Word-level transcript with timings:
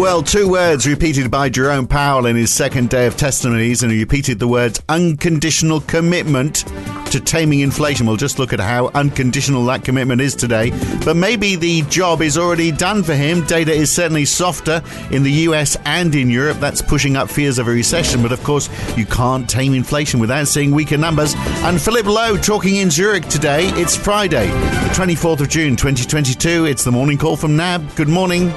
Well, 0.00 0.22
two 0.22 0.48
words 0.48 0.86
repeated 0.86 1.30
by 1.30 1.50
Jerome 1.50 1.86
Powell 1.86 2.24
in 2.24 2.34
his 2.34 2.50
second 2.50 2.88
day 2.88 3.06
of 3.06 3.18
testimonies, 3.18 3.82
and 3.82 3.92
he 3.92 4.00
repeated 4.00 4.38
the 4.38 4.48
words 4.48 4.80
unconditional 4.88 5.82
commitment 5.82 6.64
to 7.12 7.20
taming 7.20 7.60
inflation. 7.60 8.06
We'll 8.06 8.16
just 8.16 8.38
look 8.38 8.54
at 8.54 8.60
how 8.60 8.88
unconditional 8.94 9.62
that 9.66 9.84
commitment 9.84 10.22
is 10.22 10.34
today. 10.34 10.70
But 11.04 11.16
maybe 11.16 11.54
the 11.54 11.82
job 11.82 12.22
is 12.22 12.38
already 12.38 12.72
done 12.72 13.02
for 13.02 13.14
him. 13.14 13.44
Data 13.44 13.72
is 13.72 13.92
certainly 13.92 14.24
softer 14.24 14.82
in 15.10 15.22
the 15.22 15.32
US 15.32 15.76
and 15.84 16.14
in 16.14 16.30
Europe. 16.30 16.60
That's 16.60 16.80
pushing 16.80 17.14
up 17.14 17.28
fears 17.28 17.58
of 17.58 17.68
a 17.68 17.70
recession. 17.70 18.22
But 18.22 18.32
of 18.32 18.42
course, 18.42 18.70
you 18.96 19.04
can't 19.04 19.50
tame 19.50 19.74
inflation 19.74 20.18
without 20.18 20.48
seeing 20.48 20.70
weaker 20.70 20.96
numbers. 20.96 21.34
And 21.36 21.78
Philip 21.78 22.06
Lowe 22.06 22.38
talking 22.38 22.76
in 22.76 22.90
Zurich 22.90 23.28
today. 23.28 23.68
It's 23.74 23.96
Friday, 23.96 24.46
the 24.48 24.94
24th 24.94 25.40
of 25.40 25.50
June, 25.50 25.76
2022. 25.76 26.64
It's 26.64 26.84
the 26.84 26.90
morning 26.90 27.18
call 27.18 27.36
from 27.36 27.54
NAB. 27.54 27.94
Good 27.96 28.08
morning. 28.08 28.50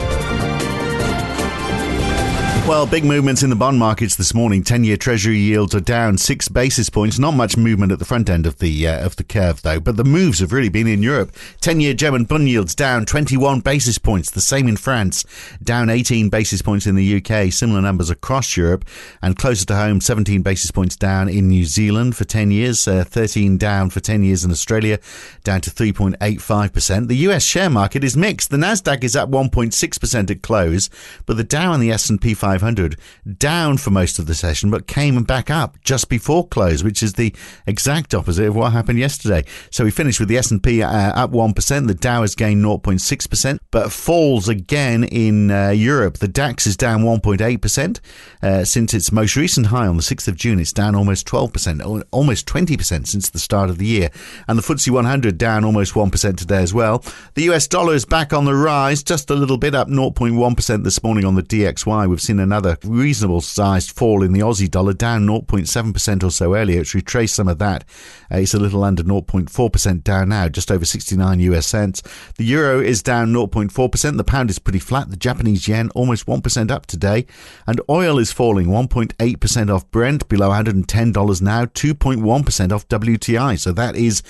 Well, 2.65 2.87
big 2.87 3.03
movements 3.03 3.43
in 3.43 3.49
the 3.49 3.57
bond 3.57 3.77
markets 3.77 4.15
this 4.15 4.33
morning. 4.33 4.63
Ten-year 4.63 4.95
Treasury 4.95 5.37
yields 5.37 5.75
are 5.75 5.81
down 5.81 6.17
six 6.17 6.47
basis 6.47 6.89
points. 6.89 7.19
Not 7.19 7.33
much 7.33 7.57
movement 7.57 7.91
at 7.91 7.99
the 7.99 8.05
front 8.05 8.29
end 8.29 8.45
of 8.45 8.59
the 8.59 8.87
uh, 8.87 9.05
of 9.05 9.17
the 9.17 9.25
curve, 9.25 9.61
though. 9.63 9.81
But 9.81 9.97
the 9.97 10.05
moves 10.05 10.39
have 10.39 10.53
really 10.53 10.69
been 10.69 10.87
in 10.87 11.03
Europe. 11.03 11.35
Ten-year 11.59 11.93
German 11.93 12.23
bond 12.23 12.47
yields 12.47 12.73
down 12.73 13.05
21 13.05 13.59
basis 13.59 13.97
points. 13.97 14.31
The 14.31 14.39
same 14.39 14.69
in 14.69 14.77
France, 14.77 15.25
down 15.61 15.89
18 15.89 16.29
basis 16.29 16.61
points 16.61 16.87
in 16.87 16.95
the 16.95 17.17
UK. 17.17 17.51
Similar 17.51 17.81
numbers 17.81 18.09
across 18.09 18.55
Europe, 18.55 18.85
and 19.21 19.35
closer 19.35 19.65
to 19.65 19.75
home, 19.75 19.99
17 19.99 20.41
basis 20.41 20.71
points 20.71 20.95
down 20.95 21.27
in 21.27 21.49
New 21.49 21.65
Zealand 21.65 22.15
for 22.15 22.23
10 22.23 22.49
years, 22.49 22.87
uh, 22.87 23.03
13 23.03 23.57
down 23.57 23.89
for 23.89 23.99
10 23.99 24.23
years 24.23 24.45
in 24.45 24.51
Australia, 24.51 24.99
down 25.43 25.59
to 25.59 25.69
3.85 25.69 26.71
percent. 26.71 27.07
The 27.09 27.17
US 27.27 27.43
share 27.43 27.69
market 27.69 28.05
is 28.05 28.15
mixed. 28.15 28.51
The 28.51 28.57
Nasdaq 28.57 29.03
is 29.03 29.17
up 29.17 29.29
1.6 29.29 29.99
percent 29.99 30.31
at 30.31 30.41
close, 30.41 30.89
but 31.25 31.35
the 31.35 31.43
Dow 31.43 31.73
and 31.73 31.83
the 31.83 31.91
S&P 31.91 32.33
500 32.33 32.52
500 32.59 32.97
down 33.37 33.77
for 33.77 33.89
most 33.89 34.19
of 34.19 34.27
the 34.27 34.35
session, 34.35 34.69
but 34.69 34.85
came 34.85 35.23
back 35.23 35.49
up 35.49 35.77
just 35.81 36.07
before 36.07 36.47
close, 36.47 36.83
which 36.83 37.01
is 37.01 37.13
the 37.13 37.33
exact 37.65 38.13
opposite 38.13 38.47
of 38.47 38.55
what 38.55 38.71
happened 38.71 38.99
yesterday. 38.99 39.43
So 39.71 39.83
we 39.83 39.91
finished 39.91 40.19
with 40.19 40.29
the 40.29 40.37
S&P 40.37 40.83
uh, 40.83 40.89
up 40.89 41.31
1%. 41.31 41.87
The 41.87 41.95
Dow 41.95 42.21
has 42.21 42.35
gained 42.35 42.63
0.6%, 42.63 43.59
but 43.71 43.91
falls 43.91 44.47
again 44.47 45.03
in 45.03 45.49
uh, 45.49 45.69
Europe. 45.69 46.19
The 46.19 46.27
DAX 46.27 46.67
is 46.67 46.77
down 46.77 47.01
1.8% 47.03 47.99
uh, 48.43 48.65
since 48.65 48.93
its 48.93 49.11
most 49.11 49.35
recent 49.35 49.67
high 49.67 49.87
on 49.87 49.97
the 49.97 50.03
6th 50.03 50.27
of 50.27 50.35
June. 50.35 50.59
It's 50.59 50.73
down 50.73 50.93
almost 50.93 51.25
12%, 51.27 52.03
almost 52.11 52.47
20% 52.47 53.07
since 53.07 53.29
the 53.29 53.39
start 53.39 53.71
of 53.71 53.79
the 53.79 53.85
year. 53.85 54.09
And 54.47 54.59
the 54.59 54.63
FTSE 54.63 54.91
100 54.91 55.37
down 55.37 55.63
almost 55.65 55.93
1% 55.93 56.37
today 56.37 56.61
as 56.61 56.73
well. 56.73 57.03
The 57.33 57.49
US 57.51 57.67
dollar 57.67 57.95
is 57.95 58.05
back 58.05 58.31
on 58.31 58.45
the 58.45 58.53
rise, 58.53 59.01
just 59.01 59.29
a 59.31 59.35
little 59.35 59.57
bit 59.57 59.73
up 59.73 59.87
0.1% 59.87 60.83
this 60.83 61.01
morning 61.03 61.25
on 61.25 61.35
the 61.35 61.43
DXY. 61.43 62.07
We've 62.07 62.21
seen 62.21 62.39
another 62.43 62.77
reasonable 62.83 63.41
sized 63.41 63.91
fall 63.91 64.21
in 64.21 64.33
the 64.33 64.41
Aussie 64.41 64.69
dollar, 64.69 64.93
down 64.93 65.25
0.7% 65.25 66.23
or 66.23 66.29
so 66.29 66.55
earlier. 66.55 66.81
It's 66.81 66.93
retraced 66.93 67.35
some 67.35 67.47
of 67.47 67.57
that. 67.59 67.83
Uh, 68.31 68.37
it's 68.37 68.53
a 68.53 68.59
little 68.59 68.83
under 68.83 69.03
0.4% 69.03 70.03
down 70.03 70.29
now, 70.29 70.49
just 70.49 70.71
over 70.71 70.85
69 70.85 71.39
US 71.39 71.67
cents. 71.67 72.03
The 72.37 72.45
euro 72.45 72.79
is 72.79 73.01
down 73.01 73.33
0.4%. 73.33 74.17
The 74.17 74.23
pound 74.23 74.49
is 74.49 74.59
pretty 74.59 74.79
flat. 74.79 75.09
The 75.09 75.17
Japanese 75.17 75.67
yen 75.67 75.89
almost 75.95 76.25
1% 76.25 76.71
up 76.71 76.85
today. 76.85 77.25
And 77.65 77.81
oil 77.89 78.19
is 78.19 78.31
falling 78.31 78.67
1.8% 78.67 79.73
off 79.73 79.89
Brent, 79.89 80.27
below 80.27 80.49
$110 80.49 81.41
now, 81.41 81.65
2.1% 81.65 82.71
off 82.71 82.87
WTI. 82.87 83.59
So 83.59 83.71
that 83.71 83.95
is 83.95 84.21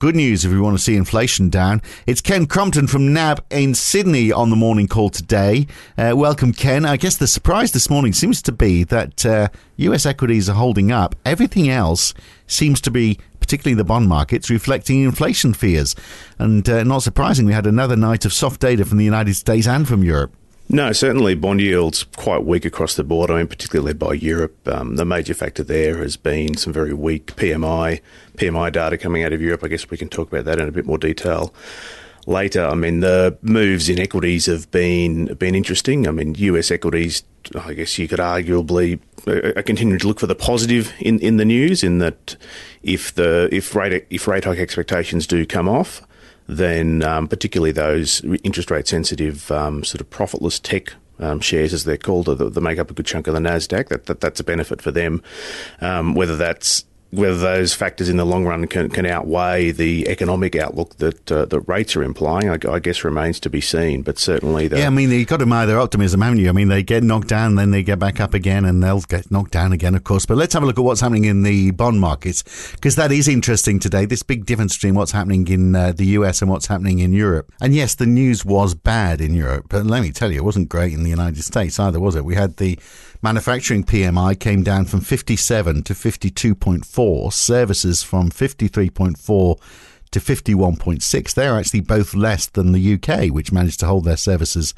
Good 0.00 0.16
news 0.16 0.46
if 0.46 0.50
we 0.50 0.58
want 0.58 0.78
to 0.78 0.82
see 0.82 0.96
inflation 0.96 1.50
down. 1.50 1.82
It's 2.06 2.22
Ken 2.22 2.46
Crompton 2.46 2.86
from 2.86 3.12
NAB 3.12 3.44
in 3.50 3.74
Sydney 3.74 4.32
on 4.32 4.48
the 4.48 4.56
morning 4.56 4.88
call 4.88 5.10
today. 5.10 5.66
Uh, 5.98 6.14
welcome, 6.16 6.54
Ken. 6.54 6.86
I 6.86 6.96
guess 6.96 7.18
the 7.18 7.26
surprise 7.26 7.72
this 7.72 7.90
morning 7.90 8.14
seems 8.14 8.40
to 8.40 8.52
be 8.52 8.82
that 8.84 9.26
uh, 9.26 9.48
US 9.76 10.06
equities 10.06 10.48
are 10.48 10.54
holding 10.54 10.90
up. 10.90 11.16
Everything 11.26 11.68
else 11.68 12.14
seems 12.46 12.80
to 12.80 12.90
be, 12.90 13.18
particularly 13.40 13.74
the 13.74 13.84
bond 13.84 14.08
markets, 14.08 14.48
reflecting 14.48 15.02
inflation 15.02 15.52
fears. 15.52 15.94
And 16.38 16.66
uh, 16.66 16.82
not 16.82 17.02
surprisingly, 17.02 17.50
we 17.50 17.54
had 17.54 17.66
another 17.66 17.94
night 17.94 18.24
of 18.24 18.32
soft 18.32 18.62
data 18.62 18.86
from 18.86 18.96
the 18.96 19.04
United 19.04 19.34
States 19.34 19.66
and 19.66 19.86
from 19.86 20.02
Europe. 20.02 20.34
No, 20.72 20.92
certainly 20.92 21.34
bond 21.34 21.60
yields 21.60 22.04
quite 22.04 22.44
weak 22.44 22.64
across 22.64 22.94
the 22.94 23.02
board. 23.02 23.28
I 23.28 23.38
mean, 23.38 23.48
particularly 23.48 23.88
led 23.88 23.98
by 23.98 24.12
Europe. 24.12 24.68
Um, 24.68 24.94
the 24.94 25.04
major 25.04 25.34
factor 25.34 25.64
there 25.64 25.98
has 25.98 26.16
been 26.16 26.56
some 26.56 26.72
very 26.72 26.92
weak 26.92 27.34
PMI 27.34 28.00
PMI 28.36 28.72
data 28.72 28.96
coming 28.96 29.24
out 29.24 29.32
of 29.32 29.40
Europe. 29.40 29.64
I 29.64 29.68
guess 29.68 29.90
we 29.90 29.96
can 29.96 30.08
talk 30.08 30.28
about 30.28 30.44
that 30.44 30.60
in 30.60 30.68
a 30.68 30.72
bit 30.72 30.86
more 30.86 30.96
detail 30.96 31.52
later. 32.28 32.64
I 32.64 32.74
mean, 32.74 33.00
the 33.00 33.36
moves 33.42 33.88
in 33.88 33.98
equities 33.98 34.46
have 34.46 34.70
been 34.70 35.34
been 35.34 35.56
interesting. 35.56 36.06
I 36.06 36.12
mean, 36.12 36.36
US 36.36 36.70
equities. 36.70 37.24
I 37.60 37.74
guess 37.74 37.98
you 37.98 38.06
could 38.06 38.20
arguably 38.20 39.00
uh, 39.26 39.58
uh 39.58 39.62
continue 39.62 39.98
to 39.98 40.06
look 40.06 40.20
for 40.20 40.28
the 40.28 40.36
positive 40.36 40.92
in, 41.00 41.18
in 41.18 41.36
the 41.36 41.44
news. 41.44 41.82
In 41.82 41.98
that, 41.98 42.36
if 42.84 43.12
the 43.12 43.48
if 43.50 43.74
rate 43.74 44.06
if 44.08 44.28
rate 44.28 44.44
hike 44.44 44.58
expectations 44.58 45.26
do 45.26 45.44
come 45.44 45.68
off, 45.68 46.06
then 46.56 47.02
um, 47.02 47.28
particularly 47.28 47.72
those 47.72 48.22
interest 48.42 48.70
rate 48.70 48.88
sensitive 48.88 49.50
um, 49.50 49.84
sort 49.84 50.00
of 50.00 50.10
profitless 50.10 50.58
tech 50.58 50.94
um, 51.18 51.40
shares, 51.40 51.72
as 51.72 51.84
they're 51.84 51.96
called, 51.96 52.26
that 52.26 52.60
make 52.60 52.78
up 52.78 52.90
a 52.90 52.94
good 52.94 53.06
chunk 53.06 53.26
of 53.26 53.34
the 53.34 53.40
Nasdaq. 53.40 53.88
That, 53.88 54.06
that 54.06 54.20
that's 54.20 54.40
a 54.40 54.44
benefit 54.44 54.80
for 54.82 54.90
them. 54.90 55.22
Um, 55.80 56.14
whether 56.14 56.36
that's 56.36 56.84
whether 57.10 57.36
those 57.36 57.74
factors 57.74 58.08
in 58.08 58.16
the 58.16 58.24
long 58.24 58.44
run 58.44 58.66
can, 58.66 58.88
can 58.88 59.04
outweigh 59.04 59.72
the 59.72 60.08
economic 60.08 60.54
outlook 60.54 60.96
that 60.96 61.30
uh, 61.32 61.44
the 61.44 61.60
rates 61.60 61.96
are 61.96 62.02
implying, 62.02 62.48
I, 62.48 62.58
I, 62.70 62.78
guess 62.78 63.02
remains 63.02 63.40
to 63.40 63.50
be 63.50 63.60
seen. 63.60 64.02
But 64.02 64.18
certainly, 64.18 64.68
the, 64.68 64.78
yeah, 64.78 64.86
I 64.86 64.90
mean, 64.90 65.10
you've 65.10 65.26
got 65.26 65.38
to 65.38 65.42
admire 65.42 65.66
their 65.66 65.80
optimism, 65.80 66.20
haven't 66.20 66.38
you? 66.38 66.48
I 66.48 66.52
mean, 66.52 66.68
they 66.68 66.82
get 66.84 67.02
knocked 67.02 67.28
down, 67.28 67.56
then 67.56 67.72
they 67.72 67.82
get 67.82 67.98
back 67.98 68.20
up 68.20 68.32
again, 68.32 68.64
and 68.64 68.82
they'll 68.82 69.00
get 69.00 69.30
knocked 69.30 69.50
down 69.50 69.72
again, 69.72 69.94
of 69.96 70.04
course. 70.04 70.24
But 70.24 70.36
let's 70.36 70.54
have 70.54 70.62
a 70.62 70.66
look 70.66 70.78
at 70.78 70.84
what's 70.84 71.00
happening 71.00 71.24
in 71.24 71.42
the 71.42 71.72
bond 71.72 72.00
markets 72.00 72.44
because 72.72 72.94
that 72.96 73.10
is 73.10 73.26
interesting 73.26 73.80
today. 73.80 74.04
This 74.04 74.22
big 74.22 74.46
difference 74.46 74.76
between 74.76 74.94
what's 74.94 75.12
happening 75.12 75.48
in 75.48 75.74
uh, 75.74 75.92
the 75.92 76.06
US 76.06 76.42
and 76.42 76.50
what's 76.50 76.66
happening 76.66 77.00
in 77.00 77.12
Europe. 77.12 77.52
And 77.60 77.74
yes, 77.74 77.96
the 77.96 78.06
news 78.06 78.44
was 78.44 78.74
bad 78.74 79.20
in 79.20 79.34
Europe, 79.34 79.66
but 79.68 79.84
let 79.84 80.02
me 80.02 80.12
tell 80.12 80.30
you, 80.30 80.38
it 80.38 80.44
wasn't 80.44 80.68
great 80.68 80.92
in 80.92 81.02
the 81.02 81.10
United 81.10 81.42
States 81.42 81.78
either, 81.80 81.98
was 81.98 82.14
it? 82.14 82.24
We 82.24 82.36
had 82.36 82.58
the 82.58 82.78
Manufacturing 83.22 83.84
PMI 83.84 84.38
came 84.38 84.62
down 84.62 84.86
from 84.86 85.00
57 85.00 85.82
to 85.82 85.92
52.4, 85.92 87.32
services 87.32 88.02
from 88.02 88.30
53.4 88.30 89.60
to 90.10 90.20
51.6. 90.20 91.34
They're 91.34 91.58
actually 91.58 91.82
both 91.82 92.14
less 92.14 92.46
than 92.46 92.72
the 92.72 92.94
UK, 92.94 93.26
which 93.26 93.52
managed 93.52 93.80
to 93.80 93.86
hold 93.86 94.04
their 94.04 94.16
services 94.16 94.72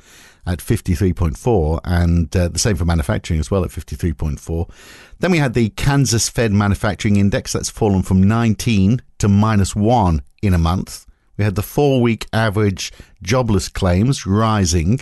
at 0.45 0.59
53.4, 0.59 1.81
and 1.85 2.37
uh, 2.37 2.49
the 2.49 2.59
same 2.59 2.75
for 2.75 2.85
manufacturing 2.85 3.39
as 3.39 3.49
well 3.49 3.65
at 3.65 3.71
53.4. 3.71 4.69
Then 5.21 5.31
we 5.31 5.39
had 5.39 5.55
the 5.55 5.69
Kansas 5.71 6.29
Fed 6.29 6.51
Manufacturing 6.53 7.17
Index, 7.17 7.53
that's 7.53 7.71
fallen 7.71 8.03
from 8.03 8.25
19 8.25 9.03
to 9.19 9.29
minus 9.29 9.77
1 9.77 10.21
in 10.43 10.53
a 10.53 10.59
month. 10.59 11.07
We 11.37 11.45
had 11.45 11.55
the 11.55 11.63
four 11.63 12.01
week 12.01 12.27
average 12.33 12.93
jobless 13.23 13.69
claims 13.69 14.27
rising. 14.27 15.01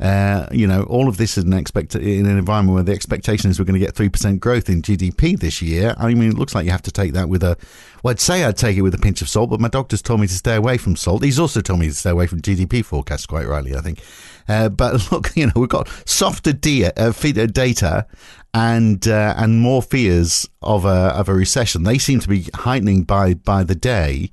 Uh, 0.00 0.46
you 0.52 0.66
know, 0.66 0.82
all 0.84 1.08
of 1.08 1.16
this 1.16 1.38
is 1.38 1.44
an 1.44 1.52
expect 1.52 1.94
in 1.94 2.26
an 2.26 2.38
environment 2.38 2.74
where 2.74 2.82
the 2.82 2.92
expectation 2.92 3.50
is 3.50 3.58
we're 3.58 3.64
going 3.64 3.78
to 3.78 3.84
get 3.84 3.94
three 3.94 4.08
percent 4.08 4.40
growth 4.40 4.68
in 4.68 4.82
GDP 4.82 5.38
this 5.38 5.62
year. 5.62 5.94
I 5.98 6.12
mean, 6.14 6.30
it 6.30 6.38
looks 6.38 6.54
like 6.54 6.64
you 6.64 6.70
have 6.70 6.82
to 6.82 6.92
take 6.92 7.12
that 7.14 7.28
with 7.28 7.42
a. 7.42 7.56
Well, 8.02 8.12
I'd 8.12 8.20
say 8.20 8.44
I'd 8.44 8.56
take 8.56 8.76
it 8.76 8.82
with 8.82 8.94
a 8.94 8.98
pinch 8.98 9.22
of 9.22 9.28
salt, 9.28 9.50
but 9.50 9.60
my 9.60 9.68
doctor's 9.68 10.02
told 10.02 10.20
me 10.20 10.26
to 10.26 10.34
stay 10.34 10.54
away 10.54 10.76
from 10.76 10.96
salt. 10.96 11.24
He's 11.24 11.38
also 11.38 11.60
told 11.60 11.80
me 11.80 11.88
to 11.88 11.94
stay 11.94 12.10
away 12.10 12.26
from 12.26 12.42
GDP 12.42 12.84
forecasts, 12.84 13.26
quite 13.26 13.46
rightly, 13.46 13.74
I 13.74 13.80
think. 13.80 14.02
Uh, 14.48 14.68
but 14.68 15.10
look, 15.12 15.34
you 15.34 15.46
know, 15.46 15.52
we've 15.56 15.68
got 15.68 15.88
softer 16.04 16.52
de- 16.52 16.84
uh, 16.84 17.12
data 17.12 18.06
and 18.54 19.06
uh, 19.08 19.34
and 19.36 19.60
more 19.60 19.82
fears 19.82 20.48
of 20.62 20.84
a 20.84 20.88
of 20.88 21.28
a 21.28 21.34
recession. 21.34 21.82
They 21.82 21.98
seem 21.98 22.20
to 22.20 22.28
be 22.28 22.46
heightening 22.54 23.04
by 23.04 23.34
by 23.34 23.64
the 23.64 23.74
day. 23.74 24.30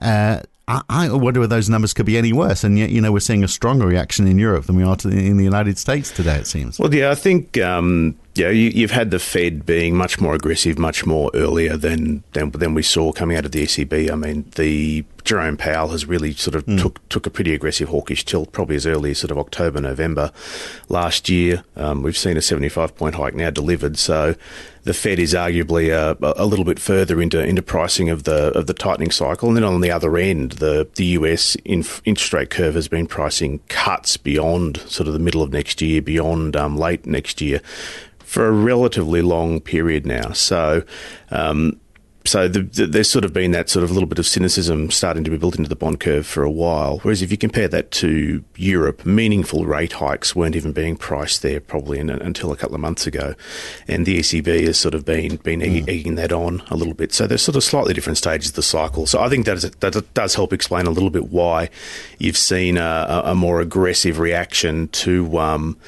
Uh, 0.00 0.40
I, 0.68 1.10
wonder 1.10 1.40
whether 1.40 1.46
those 1.46 1.70
numbers 1.70 1.94
could 1.94 2.04
be 2.04 2.18
any 2.18 2.32
worse. 2.32 2.62
And 2.62 2.78
yet, 2.78 2.90
you 2.90 3.00
know, 3.00 3.10
we're 3.10 3.20
seeing 3.20 3.42
a 3.42 3.48
stronger 3.48 3.86
reaction 3.86 4.26
in 4.26 4.38
Europe 4.38 4.66
than 4.66 4.76
we 4.76 4.82
are 4.82 4.96
to, 4.96 5.08
in 5.08 5.38
the 5.38 5.44
United 5.44 5.78
States 5.78 6.10
today, 6.10 6.36
it 6.36 6.46
seems. 6.46 6.78
Well, 6.78 6.94
yeah, 6.94 7.10
I 7.10 7.14
think 7.14 7.56
um, 7.58 8.14
yeah, 8.38 8.50
you, 8.50 8.82
have 8.82 8.92
had 8.92 9.10
the 9.10 9.18
Fed 9.18 9.66
being 9.66 9.96
much 9.96 10.20
more 10.20 10.34
aggressive, 10.34 10.78
much 10.78 11.04
more 11.04 11.30
earlier 11.34 11.76
than, 11.76 12.22
than 12.32 12.50
than 12.50 12.74
we 12.74 12.82
saw 12.82 13.12
coming 13.12 13.36
out 13.36 13.44
of 13.44 13.52
the 13.52 13.64
ECB. 13.64 14.10
I 14.10 14.14
mean, 14.14 14.50
the 14.54 15.04
Jerome 15.24 15.56
Powell 15.56 15.88
has 15.88 16.06
really 16.06 16.32
sort 16.32 16.54
of 16.54 16.64
mm. 16.64 16.80
took 16.80 17.06
took 17.08 17.26
a 17.26 17.30
pretty 17.30 17.52
aggressive 17.52 17.88
hawkish 17.88 18.24
tilt, 18.24 18.52
probably 18.52 18.76
as 18.76 18.86
early 18.86 19.10
as 19.10 19.18
sort 19.18 19.30
of 19.30 19.38
October, 19.38 19.80
November 19.80 20.32
last 20.88 21.28
year. 21.28 21.64
Um, 21.76 22.02
we've 22.02 22.16
seen 22.16 22.36
a 22.36 22.40
75 22.40 22.96
point 22.96 23.16
hike 23.16 23.34
now 23.34 23.50
delivered, 23.50 23.98
so 23.98 24.34
the 24.84 24.94
Fed 24.94 25.18
is 25.18 25.34
arguably 25.34 25.90
a, 25.90 26.16
a, 26.40 26.46
little 26.46 26.64
bit 26.64 26.78
further 26.78 27.20
into 27.20 27.44
into 27.44 27.60
pricing 27.60 28.08
of 28.08 28.24
the 28.24 28.56
of 28.56 28.66
the 28.66 28.72
tightening 28.72 29.10
cycle, 29.10 29.48
and 29.48 29.56
then 29.56 29.64
on 29.64 29.82
the 29.82 29.90
other 29.90 30.16
end, 30.16 30.52
the 30.52 30.88
the 30.94 31.04
US 31.06 31.56
interest 31.66 32.32
rate 32.32 32.48
curve 32.48 32.74
has 32.74 32.88
been 32.88 33.06
pricing 33.06 33.60
cuts 33.68 34.16
beyond 34.16 34.78
sort 34.86 35.08
of 35.08 35.12
the 35.12 35.18
middle 35.18 35.42
of 35.42 35.52
next 35.52 35.82
year, 35.82 36.00
beyond 36.00 36.56
um, 36.56 36.78
late 36.78 37.04
next 37.04 37.42
year, 37.42 37.60
for 38.28 38.46
a 38.46 38.52
relatively 38.52 39.22
long 39.22 39.60
period 39.60 40.06
now. 40.06 40.32
So. 40.32 40.84
Um, 41.30 41.80
so 42.26 42.46
the, 42.46 42.60
the, 42.60 42.86
there's 42.86 43.10
sort 43.10 43.24
of 43.24 43.32
been 43.32 43.52
that 43.52 43.70
sort 43.70 43.84
of 43.84 43.90
little 43.90 44.06
bit 44.06 44.18
of 44.18 44.26
cynicism 44.26 44.90
starting 44.90 45.24
to 45.24 45.30
be 45.30 45.38
built 45.38 45.56
into 45.56 45.70
the 45.70 45.76
bond 45.76 46.00
curve 46.00 46.26
for 46.26 46.42
a 46.42 46.50
while. 46.50 46.98
Whereas 46.98 47.22
if 47.22 47.30
you 47.30 47.38
compare 47.38 47.68
that 47.68 47.90
to 47.92 48.44
Europe, 48.56 49.06
meaningful 49.06 49.64
rate 49.64 49.94
hikes 49.94 50.36
weren't 50.36 50.54
even 50.54 50.72
being 50.72 50.98
priced 50.98 51.40
there 51.40 51.58
probably 51.58 51.98
in, 51.98 52.10
until 52.10 52.52
a 52.52 52.56
couple 52.56 52.74
of 52.74 52.82
months 52.82 53.06
ago, 53.06 53.34
and 53.86 54.04
the 54.04 54.18
ECB 54.18 54.66
has 54.66 54.78
sort 54.78 54.94
of 54.94 55.06
been 55.06 55.36
been 55.36 55.60
mm. 55.60 55.88
egging 55.88 56.16
that 56.16 56.30
on 56.30 56.62
a 56.68 56.76
little 56.76 56.92
bit. 56.92 57.14
So 57.14 57.26
there's 57.26 57.40
sort 57.40 57.56
of 57.56 57.64
slightly 57.64 57.94
different 57.94 58.18
stages 58.18 58.50
of 58.50 58.56
the 58.56 58.62
cycle. 58.62 59.06
So 59.06 59.20
I 59.22 59.30
think 59.30 59.46
that, 59.46 59.56
is, 59.56 59.70
that 59.70 60.12
does 60.12 60.34
help 60.34 60.52
explain 60.52 60.84
a 60.84 60.90
little 60.90 61.10
bit 61.10 61.30
why 61.30 61.70
you've 62.18 62.36
seen 62.36 62.76
a, 62.76 63.22
a 63.24 63.34
more 63.34 63.62
aggressive 63.62 64.18
reaction 64.18 64.88
to. 64.88 65.38
Um, 65.38 65.78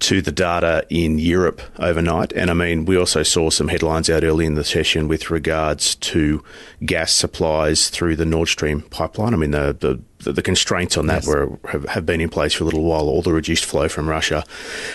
to 0.00 0.22
the 0.22 0.30
data 0.30 0.86
in 0.90 1.18
Europe 1.18 1.60
overnight. 1.78 2.32
And 2.32 2.50
I 2.50 2.54
mean, 2.54 2.84
we 2.84 2.96
also 2.96 3.22
saw 3.22 3.50
some 3.50 3.68
headlines 3.68 4.08
out 4.08 4.22
early 4.22 4.46
in 4.46 4.54
the 4.54 4.64
session 4.64 5.08
with 5.08 5.30
regards 5.30 5.96
to 5.96 6.42
gas 6.84 7.12
supplies 7.12 7.88
through 7.90 8.16
the 8.16 8.24
Nord 8.24 8.48
Stream 8.48 8.82
pipeline. 8.82 9.34
I 9.34 9.36
mean, 9.36 9.50
the, 9.50 10.00
the, 10.20 10.32
the 10.32 10.42
constraints 10.42 10.96
on 10.96 11.06
that 11.06 11.24
yes. 11.24 11.26
were 11.26 11.58
have, 11.68 11.84
have, 11.88 12.06
been 12.06 12.20
in 12.20 12.28
place 12.28 12.54
for 12.54 12.62
a 12.62 12.66
little 12.66 12.84
while, 12.84 13.08
all 13.08 13.22
the 13.22 13.32
reduced 13.32 13.64
flow 13.64 13.88
from 13.88 14.08
Russia. 14.08 14.44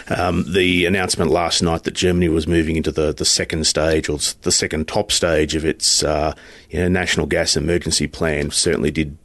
Um, 0.07 0.45
the 0.51 0.85
announcement 0.85 1.31
last 1.31 1.61
night 1.61 1.83
that 1.83 1.95
Germany 1.95 2.29
was 2.29 2.47
moving 2.47 2.77
into 2.77 2.91
the, 2.91 3.13
the 3.13 3.25
second 3.25 3.67
stage 3.67 4.07
or 4.07 4.19
the 4.43 4.51
second 4.51 4.87
top 4.87 5.11
stage 5.11 5.55
of 5.55 5.65
its 5.65 6.03
uh, 6.03 6.33
you 6.69 6.79
know, 6.79 6.87
national 6.87 7.25
gas 7.25 7.57
emergency 7.57 8.07
plan 8.07 8.51
certainly 8.51 8.91
did 8.91 9.17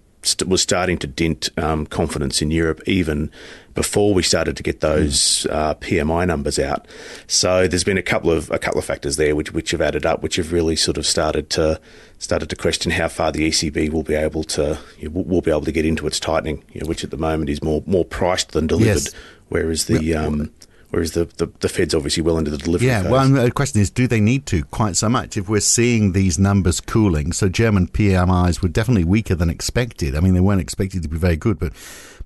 was 0.46 0.62
starting 0.62 0.98
to 0.98 1.06
dent 1.06 1.50
um, 1.58 1.86
confidence 1.86 2.42
in 2.42 2.50
Europe 2.50 2.80
even 2.86 3.30
before 3.74 4.12
we 4.12 4.24
started 4.24 4.56
to 4.56 4.62
get 4.62 4.80
those 4.80 5.46
uh, 5.50 5.74
PMI 5.76 6.26
numbers 6.26 6.58
out. 6.58 6.88
So 7.28 7.68
there's 7.68 7.84
been 7.84 7.98
a 7.98 8.02
couple 8.02 8.30
of 8.30 8.50
a 8.50 8.58
couple 8.58 8.78
of 8.78 8.84
factors 8.84 9.16
there 9.16 9.36
which 9.36 9.52
which 9.52 9.70
have 9.70 9.80
added 9.80 10.04
up, 10.04 10.22
which 10.22 10.36
have 10.36 10.52
really 10.52 10.76
sort 10.76 10.98
of 10.98 11.06
started 11.06 11.48
to 11.50 11.80
started 12.18 12.50
to 12.50 12.56
question 12.56 12.90
how 12.90 13.08
far 13.08 13.30
the 13.30 13.48
ECB 13.48 13.90
will 13.90 14.02
be 14.02 14.14
able 14.14 14.42
to 14.44 14.78
you 14.98 15.08
know, 15.08 15.22
will 15.22 15.42
be 15.42 15.50
able 15.50 15.62
to 15.62 15.72
get 15.72 15.86
into 15.86 16.06
its 16.06 16.18
tightening, 16.18 16.64
you 16.72 16.80
know, 16.80 16.88
which 16.88 17.04
at 17.04 17.10
the 17.10 17.16
moment 17.16 17.50
is 17.50 17.62
more 17.62 17.82
more 17.86 18.04
priced 18.04 18.52
than 18.52 18.66
delivered. 18.66 19.04
Yes. 19.04 19.14
Whereas 19.48 19.86
the 19.86 20.14
um, 20.14 20.50
whereas 20.90 21.12
the, 21.12 21.26
the, 21.36 21.46
the, 21.60 21.68
Fed's 21.68 21.94
obviously 21.94 22.22
well 22.22 22.38
into 22.38 22.50
the 22.50 22.58
delivery. 22.58 22.88
Yeah, 22.88 23.02
phase. 23.02 23.10
well, 23.10 23.28
the 23.28 23.50
question 23.50 23.80
is, 23.80 23.90
do 23.90 24.06
they 24.06 24.20
need 24.20 24.46
to 24.46 24.64
quite 24.64 24.96
so 24.96 25.08
much? 25.08 25.36
If 25.36 25.48
we're 25.48 25.60
seeing 25.60 26.12
these 26.12 26.38
numbers 26.38 26.80
cooling, 26.80 27.32
so 27.32 27.48
German 27.48 27.88
PMIs 27.88 28.62
were 28.62 28.68
definitely 28.68 29.04
weaker 29.04 29.34
than 29.34 29.50
expected. 29.50 30.14
I 30.14 30.20
mean, 30.20 30.34
they 30.34 30.40
weren't 30.40 30.60
expected 30.60 31.02
to 31.02 31.08
be 31.08 31.18
very 31.18 31.36
good, 31.36 31.58
but 31.58 31.72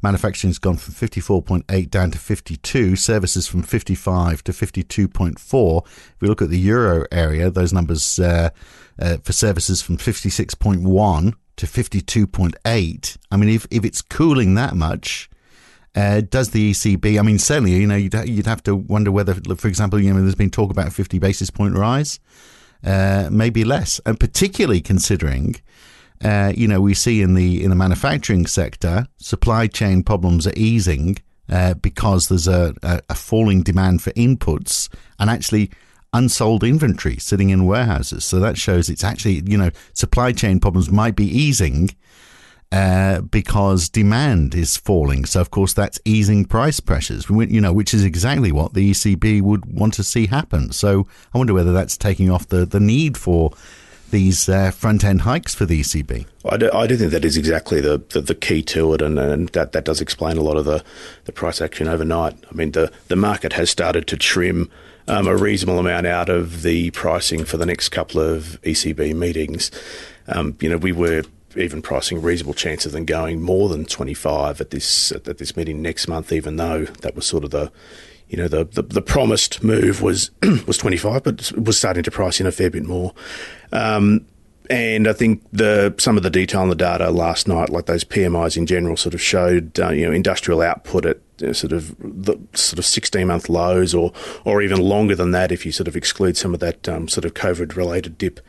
manufacturing's 0.03 0.59
gone 0.59 0.76
from 0.76 0.94
54.8 0.94 1.91
down 1.91 2.11
to 2.11 2.19
52, 2.19 2.97
services 2.97 3.47
from 3.47 3.62
55 3.62 4.44
to 4.44 4.53
52.4. 4.53 5.87
If 5.87 6.20
we 6.20 6.29
look 6.29 6.43
at 6.43 6.50
the 6.50 6.59
euro 6.59 7.06
area, 7.11 7.50
those 7.50 7.73
numbers 7.73 8.19
uh, 8.19 8.50
uh, 8.99 9.17
for 9.19 9.32
services 9.32 9.82
from 9.82 9.97
56.1 9.97 11.35
to 11.56 11.67
52.8. 11.67 13.17
I 13.31 13.37
mean, 13.37 13.49
if, 13.49 13.67
if 13.70 13.85
it's 13.85 14.03
cooling 14.03 14.55
that 14.55 14.75
much, 14.75 15.29
uh, 15.94 16.22
does 16.22 16.50
the 16.50 16.72
ECB? 16.72 17.18
I 17.18 17.22
mean, 17.22 17.38
certainly, 17.38 17.72
you 17.72 17.86
know, 17.86 17.96
you'd, 17.96 18.14
you'd 18.28 18.46
have 18.46 18.62
to 18.64 18.74
wonder 18.74 19.12
whether, 19.12 19.34
for 19.56 19.68
example, 19.68 20.00
you 20.00 20.12
know, 20.12 20.20
there's 20.22 20.34
been 20.34 20.50
talk 20.50 20.70
about 20.70 20.88
a 20.88 20.90
50 20.90 21.18
basis 21.18 21.50
point 21.50 21.76
rise, 21.76 22.18
uh, 22.84 23.28
maybe 23.30 23.64
less, 23.64 24.00
and 24.06 24.18
particularly 24.18 24.80
considering, 24.80 25.56
uh, 26.24 26.52
you 26.56 26.66
know, 26.66 26.80
we 26.80 26.94
see 26.94 27.20
in 27.20 27.34
the 27.34 27.62
in 27.62 27.70
the 27.70 27.76
manufacturing 27.76 28.46
sector, 28.46 29.06
supply 29.18 29.66
chain 29.66 30.02
problems 30.02 30.46
are 30.46 30.54
easing 30.56 31.16
uh, 31.50 31.74
because 31.74 32.28
there's 32.28 32.48
a, 32.48 32.74
a, 32.82 33.02
a 33.10 33.14
falling 33.14 33.62
demand 33.62 34.02
for 34.02 34.12
inputs, 34.12 34.88
and 35.18 35.28
actually 35.28 35.70
unsold 36.14 36.62
inventory 36.62 37.16
sitting 37.16 37.50
in 37.50 37.66
warehouses. 37.66 38.24
So 38.24 38.38
that 38.40 38.58
shows 38.58 38.88
it's 38.88 39.04
actually, 39.04 39.42
you 39.46 39.56
know, 39.56 39.70
supply 39.94 40.32
chain 40.32 40.60
problems 40.60 40.90
might 40.90 41.16
be 41.16 41.26
easing 41.26 41.90
uh, 42.72 43.20
because 43.20 43.90
demand 43.90 44.54
is 44.54 44.78
falling. 44.78 45.26
So, 45.26 45.42
of 45.42 45.50
course, 45.50 45.74
that's 45.74 46.00
easing 46.06 46.46
price 46.46 46.80
pressures, 46.80 47.28
you 47.28 47.60
know, 47.60 47.72
which 47.72 47.92
is 47.92 48.02
exactly 48.02 48.50
what 48.50 48.72
the 48.72 48.90
ECB 48.90 49.42
would 49.42 49.66
want 49.66 49.92
to 49.94 50.02
see 50.02 50.26
happen. 50.26 50.72
So, 50.72 51.06
I 51.34 51.38
wonder 51.38 51.52
whether 51.52 51.72
that's 51.72 51.98
taking 51.98 52.30
off 52.30 52.48
the, 52.48 52.64
the 52.64 52.80
need 52.80 53.19
for 53.19 53.52
these 54.10 54.48
uh, 54.48 54.70
front 54.70 55.04
end 55.04 55.22
hikes 55.22 55.54
for 55.54 55.66
the 55.66 55.80
ECB. 55.80 56.26
I 56.48 56.56
do, 56.56 56.70
I 56.72 56.86
do 56.86 56.96
think 56.96 57.12
that 57.12 57.26
is 57.26 57.36
exactly 57.36 57.82
the, 57.82 58.02
the, 58.10 58.22
the 58.22 58.34
key 58.34 58.62
to 58.62 58.94
it, 58.94 59.02
and, 59.02 59.18
and, 59.18 59.50
that, 59.50 59.72
that 59.72 59.84
does 59.84 60.00
explain 60.00 60.38
a 60.38 60.42
lot 60.42 60.56
of 60.56 60.64
the, 60.64 60.82
the 61.26 61.32
price 61.32 61.60
action 61.60 61.88
overnight. 61.88 62.34
I 62.50 62.54
mean, 62.54 62.72
the, 62.72 62.90
the 63.08 63.16
market 63.16 63.52
has 63.52 63.68
started 63.68 64.06
to 64.06 64.16
trim 64.16 64.70
um, 65.08 65.26
a 65.26 65.36
reasonable 65.36 65.78
amount 65.78 66.06
out 66.06 66.30
of 66.30 66.62
the 66.62 66.90
pricing 66.92 67.44
for 67.44 67.58
the 67.58 67.66
next 67.66 67.90
couple 67.90 68.20
of 68.20 68.58
ECB 68.62 69.14
meetings. 69.14 69.70
Um, 70.28 70.56
you 70.60 70.70
know, 70.70 70.78
we 70.78 70.92
were 70.92 71.25
even 71.56 71.82
pricing 71.82 72.22
reasonable 72.22 72.54
chance 72.54 72.87
of 72.87 72.93
them 72.93 73.04
going 73.04 73.43
more 73.43 73.69
than 73.69 73.84
25 73.84 74.60
at 74.60 74.70
this 74.70 75.12
at 75.12 75.38
this 75.38 75.56
meeting 75.56 75.82
next 75.82 76.08
month, 76.08 76.32
even 76.32 76.56
though 76.56 76.84
that 76.84 77.14
was 77.14 77.26
sort 77.26 77.44
of 77.44 77.50
the 77.50 77.70
you 78.28 78.37
know 78.37 78.49
the, 78.49 78.64
the, 78.64 78.82
the 78.82 79.02
promised 79.02 79.62
move 79.62 80.00
was 80.02 80.31
was 80.66 80.78
25, 80.78 81.22
but 81.22 81.52
was 81.52 81.78
starting 81.78 82.02
to 82.02 82.10
price 82.10 82.40
in 82.40 82.46
a 82.46 82.52
fair 82.52 82.70
bit 82.70 82.84
more. 82.84 83.12
Um, 83.72 84.26
and 84.70 85.06
I 85.06 85.12
think 85.12 85.43
the 85.52 85.94
some 85.99 86.16
of 86.16 86.22
the 86.22 86.31
detail 86.31 86.62
in 86.62 86.69
the 86.69 86.75
data 86.75 87.10
last 87.10 87.46
night, 87.46 87.69
like 87.69 87.87
those 87.87 88.04
PMIs 88.04 88.56
in 88.56 88.66
general, 88.66 88.96
sort 88.96 89.14
of 89.14 89.20
showed 89.20 89.78
uh, 89.78 89.90
you 89.90 90.06
know 90.06 90.12
industrial 90.12 90.62
output 90.62 91.04
at 91.04 91.19
know, 91.48 91.52
sort 91.52 91.72
of 91.72 91.96
the 91.98 92.36
sort 92.54 92.78
of 92.78 92.84
16 92.84 93.26
month 93.26 93.48
lows, 93.48 93.94
or 93.94 94.12
or 94.44 94.62
even 94.62 94.80
longer 94.80 95.14
than 95.14 95.30
that 95.32 95.52
if 95.52 95.66
you 95.66 95.72
sort 95.72 95.88
of 95.88 95.96
exclude 95.96 96.36
some 96.36 96.54
of 96.54 96.60
that 96.60 96.88
um, 96.88 97.08
sort 97.08 97.24
of 97.24 97.34
COVID 97.34 97.76
related 97.76 98.18
dip 98.18 98.40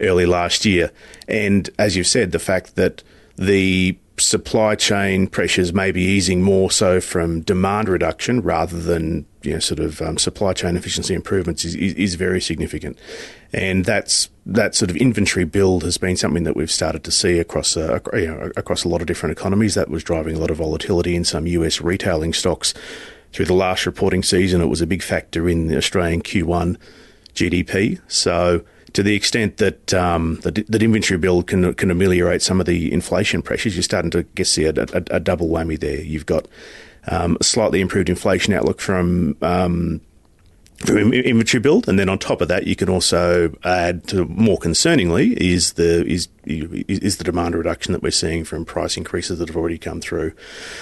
early 0.00 0.26
last 0.26 0.64
year. 0.64 0.90
And 1.28 1.68
as 1.78 1.96
you've 1.96 2.06
said, 2.06 2.32
the 2.32 2.38
fact 2.38 2.76
that 2.76 3.02
the 3.36 3.98
supply 4.18 4.74
chain 4.74 5.26
pressures 5.26 5.72
may 5.72 5.90
be 5.90 6.02
easing 6.02 6.42
more 6.42 6.70
so 6.70 7.00
from 7.00 7.40
demand 7.40 7.88
reduction 7.88 8.42
rather 8.42 8.78
than 8.78 9.26
you 9.42 9.54
know, 9.54 9.58
sort 9.58 9.80
of 9.80 10.00
um, 10.02 10.18
supply 10.18 10.52
chain 10.52 10.76
efficiency 10.76 11.14
improvements 11.14 11.64
is, 11.64 11.74
is, 11.74 11.94
is, 11.94 12.14
very 12.14 12.40
significant, 12.40 12.98
and 13.52 13.84
that's 13.84 14.28
that 14.44 14.74
sort 14.74 14.90
of 14.90 14.96
inventory 14.96 15.44
build 15.44 15.84
has 15.84 15.98
been 15.98 16.16
something 16.16 16.44
that 16.44 16.56
we've 16.56 16.70
started 16.70 17.04
to 17.04 17.12
see 17.12 17.38
across 17.38 17.76
uh, 17.76 18.00
you 18.12 18.26
know, 18.26 18.50
across 18.56 18.84
a 18.84 18.88
lot 18.88 19.00
of 19.00 19.06
different 19.06 19.36
economies. 19.36 19.74
That 19.74 19.88
was 19.88 20.02
driving 20.02 20.36
a 20.36 20.38
lot 20.38 20.50
of 20.50 20.56
volatility 20.56 21.14
in 21.14 21.24
some 21.24 21.46
US 21.46 21.80
retailing 21.80 22.32
stocks 22.32 22.74
through 23.32 23.46
the 23.46 23.54
last 23.54 23.86
reporting 23.86 24.22
season. 24.22 24.60
It 24.60 24.66
was 24.66 24.80
a 24.80 24.86
big 24.86 25.02
factor 25.02 25.48
in 25.48 25.68
the 25.68 25.76
Australian 25.76 26.22
Q1 26.22 26.76
GDP. 27.34 28.00
So 28.08 28.64
to 28.92 29.02
the 29.02 29.14
extent 29.14 29.58
that 29.58 29.94
um, 29.94 30.40
that, 30.42 30.66
that, 30.68 30.82
inventory 30.82 31.18
build 31.18 31.46
can 31.46 31.72
can 31.74 31.90
ameliorate 31.90 32.42
some 32.42 32.60
of 32.60 32.66
the 32.66 32.92
inflation 32.92 33.42
pressures, 33.42 33.76
you're 33.76 33.82
starting 33.82 34.10
to 34.10 34.24
get 34.34 34.46
see 34.46 34.64
a, 34.64 34.70
a, 34.70 35.02
a 35.10 35.20
double 35.20 35.48
whammy 35.48 35.78
there. 35.78 36.00
You've 36.00 36.26
got 36.26 36.46
um, 37.06 37.36
a 37.40 37.44
slightly 37.44 37.80
improved 37.80 38.08
inflation 38.08 38.52
outlook 38.52 38.80
from 38.80 39.36
um, 39.40 40.00
from 40.78 41.12
inventory 41.12 41.60
build, 41.60 41.88
and 41.88 41.98
then 41.98 42.08
on 42.08 42.18
top 42.18 42.40
of 42.40 42.48
that, 42.48 42.66
you 42.66 42.74
can 42.74 42.88
also 42.88 43.54
add 43.64 44.06
to 44.08 44.24
more 44.26 44.58
concerningly 44.58 45.36
is 45.36 45.74
the 45.74 46.04
is 46.06 46.28
is 46.44 47.18
the 47.18 47.24
demand 47.24 47.54
reduction 47.54 47.92
that 47.92 48.02
we're 48.02 48.10
seeing 48.10 48.44
from 48.44 48.64
price 48.64 48.96
increases 48.96 49.38
that 49.38 49.48
have 49.48 49.56
already 49.56 49.78
come 49.78 50.00
through. 50.00 50.32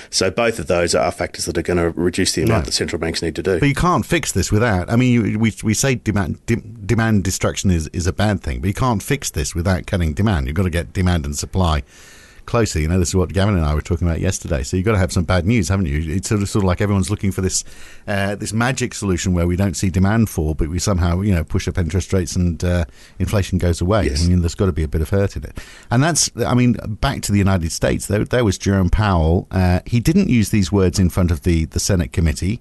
So 0.08 0.30
both 0.30 0.58
of 0.58 0.68
those 0.68 0.94
are 0.94 1.12
factors 1.12 1.44
that 1.44 1.58
are 1.58 1.62
going 1.62 1.76
to 1.76 1.90
reduce 1.90 2.32
the 2.32 2.42
amount 2.42 2.60
right. 2.60 2.64
that 2.66 2.72
central 2.72 2.98
banks 2.98 3.20
need 3.20 3.34
to 3.36 3.42
do. 3.42 3.60
But 3.60 3.68
you 3.68 3.74
can't 3.74 4.06
fix 4.06 4.32
this 4.32 4.50
without. 4.50 4.90
I 4.90 4.96
mean, 4.96 5.12
you, 5.12 5.38
we 5.38 5.52
we 5.62 5.74
say 5.74 5.96
demand 5.96 6.44
de- 6.46 6.56
demand 6.56 7.24
destruction 7.24 7.70
is 7.70 7.88
is 7.88 8.06
a 8.06 8.12
bad 8.12 8.40
thing, 8.40 8.60
but 8.60 8.68
you 8.68 8.74
can't 8.74 9.02
fix 9.02 9.30
this 9.30 9.54
without 9.54 9.86
cutting 9.86 10.14
demand. 10.14 10.46
You've 10.46 10.56
got 10.56 10.64
to 10.64 10.70
get 10.70 10.92
demand 10.92 11.26
and 11.26 11.36
supply 11.36 11.82
closer. 12.50 12.80
You 12.80 12.88
know, 12.88 12.98
this 12.98 13.10
is 13.10 13.14
what 13.14 13.32
Gavin 13.32 13.56
and 13.56 13.64
I 13.64 13.74
were 13.74 13.80
talking 13.80 14.08
about 14.08 14.20
yesterday. 14.20 14.64
So 14.64 14.76
you've 14.76 14.84
got 14.84 14.92
to 14.92 14.98
have 14.98 15.12
some 15.12 15.22
bad 15.22 15.46
news, 15.46 15.68
haven't 15.68 15.86
you? 15.86 16.16
It's 16.16 16.28
sort 16.28 16.42
of, 16.42 16.48
sort 16.48 16.64
of 16.64 16.66
like 16.66 16.80
everyone's 16.80 17.08
looking 17.08 17.30
for 17.30 17.40
this 17.40 17.62
uh, 18.08 18.34
this 18.34 18.52
magic 18.52 18.92
solution 18.92 19.32
where 19.32 19.46
we 19.46 19.54
don't 19.54 19.76
see 19.76 19.88
demand 19.88 20.28
for, 20.28 20.54
but 20.56 20.68
we 20.68 20.80
somehow 20.80 21.20
you 21.20 21.32
know 21.32 21.44
push 21.44 21.68
up 21.68 21.78
interest 21.78 22.12
rates 22.12 22.34
and 22.34 22.62
uh, 22.64 22.84
inflation 23.20 23.58
goes 23.58 23.80
away. 23.80 24.06
Yes. 24.06 24.24
I 24.24 24.28
mean, 24.28 24.40
there's 24.40 24.56
got 24.56 24.66
to 24.66 24.72
be 24.72 24.82
a 24.82 24.88
bit 24.88 25.00
of 25.00 25.10
hurt 25.10 25.36
in 25.36 25.44
it, 25.44 25.58
and 25.92 26.02
that's 26.02 26.28
I 26.44 26.54
mean, 26.54 26.72
back 27.00 27.22
to 27.22 27.32
the 27.32 27.38
United 27.38 27.70
States. 27.70 28.06
There, 28.06 28.24
there 28.24 28.44
was 28.44 28.58
Jerome 28.58 28.90
Powell. 28.90 29.46
Uh, 29.52 29.80
he 29.86 30.00
didn't 30.00 30.28
use 30.28 30.50
these 30.50 30.72
words 30.72 30.98
in 30.98 31.08
front 31.08 31.30
of 31.30 31.42
the 31.42 31.66
the 31.66 31.80
Senate 31.80 32.12
committee, 32.12 32.60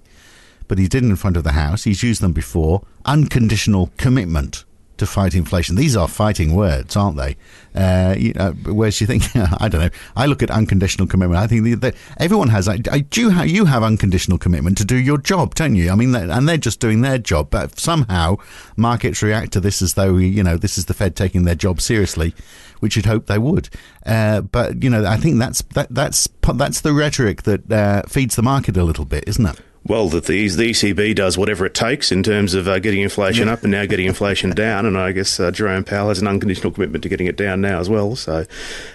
but 0.68 0.78
he 0.78 0.86
did 0.86 1.02
in 1.02 1.16
front 1.16 1.36
of 1.36 1.42
the 1.42 1.52
House. 1.52 1.82
He's 1.82 2.04
used 2.04 2.22
them 2.22 2.32
before. 2.32 2.82
Unconditional 3.04 3.90
commitment 3.96 4.64
to 5.00 5.06
fight 5.06 5.34
inflation. 5.34 5.76
These 5.76 5.96
are 5.96 6.06
fighting 6.06 6.54
words, 6.54 6.94
aren't 6.94 7.16
they? 7.16 7.36
Uh, 7.74 8.14
you 8.16 8.32
know, 8.34 8.52
whereas 8.66 9.00
you 9.00 9.06
think, 9.06 9.24
I 9.34 9.68
don't 9.68 9.80
know. 9.80 9.90
I 10.14 10.26
look 10.26 10.42
at 10.42 10.50
unconditional 10.50 11.08
commitment. 11.08 11.40
I 11.40 11.46
think 11.46 11.64
the, 11.64 11.74
the, 11.74 11.94
everyone 12.18 12.48
has. 12.48 12.68
I, 12.68 12.78
I 12.90 13.00
do. 13.00 13.32
You 13.44 13.64
have 13.64 13.82
unconditional 13.82 14.38
commitment 14.38 14.78
to 14.78 14.84
do 14.84 14.96
your 14.96 15.18
job, 15.18 15.54
don't 15.54 15.74
you? 15.74 15.90
I 15.90 15.94
mean, 15.94 16.14
and 16.14 16.48
they're 16.48 16.56
just 16.56 16.80
doing 16.80 17.00
their 17.00 17.18
job, 17.18 17.50
but 17.50 17.78
somehow 17.78 18.36
markets 18.76 19.22
react 19.22 19.52
to 19.52 19.60
this 19.60 19.82
as 19.82 19.94
though 19.94 20.16
you 20.16 20.42
know 20.42 20.56
this 20.56 20.78
is 20.78 20.84
the 20.84 20.94
Fed 20.94 21.16
taking 21.16 21.44
their 21.44 21.54
job 21.54 21.80
seriously, 21.80 22.34
which 22.80 22.96
you'd 22.96 23.06
hope 23.06 23.26
they 23.26 23.38
would. 23.38 23.70
Uh, 24.04 24.42
but 24.42 24.82
you 24.82 24.90
know, 24.90 25.04
I 25.06 25.16
think 25.16 25.38
that's 25.38 25.62
that, 25.74 25.88
that's 25.90 26.28
that's 26.54 26.82
the 26.82 26.92
rhetoric 26.92 27.42
that 27.44 27.72
uh, 27.72 28.02
feeds 28.02 28.36
the 28.36 28.42
market 28.42 28.76
a 28.76 28.84
little 28.84 29.06
bit, 29.06 29.24
isn't 29.26 29.46
it? 29.46 29.60
Well, 29.90 30.08
that 30.08 30.26
the, 30.26 30.48
the 30.48 30.70
ECB 30.70 31.16
does 31.16 31.36
whatever 31.36 31.66
it 31.66 31.74
takes 31.74 32.12
in 32.12 32.22
terms 32.22 32.54
of 32.54 32.68
uh, 32.68 32.78
getting 32.78 33.00
inflation 33.00 33.48
up 33.48 33.64
and 33.64 33.72
now 33.72 33.84
getting 33.86 34.06
inflation 34.06 34.50
down, 34.50 34.86
and 34.86 34.96
I 34.96 35.10
guess 35.10 35.40
uh, 35.40 35.50
Jerome 35.50 35.82
Powell 35.82 36.10
has 36.10 36.20
an 36.20 36.28
unconditional 36.28 36.72
commitment 36.72 37.02
to 37.02 37.08
getting 37.08 37.26
it 37.26 37.36
down 37.36 37.60
now 37.60 37.80
as 37.80 37.90
well. 37.90 38.14
So 38.14 38.46